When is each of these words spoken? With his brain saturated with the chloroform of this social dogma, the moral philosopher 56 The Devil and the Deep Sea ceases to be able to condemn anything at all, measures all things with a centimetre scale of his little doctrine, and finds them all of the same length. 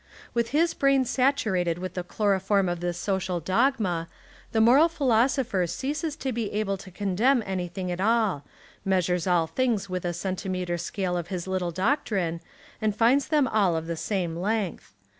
With 0.33 0.49
his 0.49 0.73
brain 0.73 1.05
saturated 1.05 1.77
with 1.77 1.93
the 1.93 2.01
chloroform 2.03 2.67
of 2.67 2.79
this 2.79 2.97
social 2.97 3.39
dogma, 3.39 4.09
the 4.51 4.59
moral 4.59 4.89
philosopher 4.89 5.61
56 5.67 5.75
The 5.75 5.83
Devil 5.83 5.83
and 5.83 5.85
the 5.85 5.85
Deep 5.85 5.93
Sea 5.93 6.07
ceases 6.07 6.15
to 6.51 6.53
be 6.53 6.59
able 6.59 6.77
to 6.77 6.89
condemn 6.91 7.43
anything 7.45 7.91
at 7.91 8.01
all, 8.01 8.43
measures 8.83 9.27
all 9.27 9.45
things 9.45 9.91
with 9.91 10.03
a 10.03 10.13
centimetre 10.13 10.79
scale 10.79 11.15
of 11.15 11.27
his 11.27 11.45
little 11.45 11.69
doctrine, 11.69 12.41
and 12.81 12.95
finds 12.95 13.27
them 13.27 13.47
all 13.47 13.75
of 13.75 13.85
the 13.85 13.95
same 13.95 14.35
length. 14.35 14.95